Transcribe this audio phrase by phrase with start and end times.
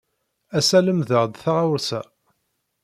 [0.57, 2.01] Ass-a, lemdeɣ-d taɣawsa.